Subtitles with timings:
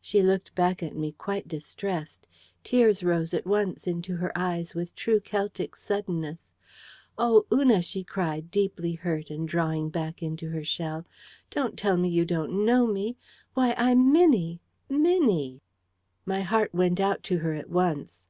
[0.00, 2.26] She looked back at me quite distressed.
[2.64, 6.56] Tears rose at once into her eyes with true Celtic suddenness.
[7.16, 11.06] "Oh, Una," she cried, deeply hurt and drawing back into her shell,
[11.48, 13.16] "don't tell me you don't know me!
[13.54, 14.58] Why, I'm Minnie!
[14.88, 15.62] Minnie!"
[16.26, 18.20] My heart went out to her at once.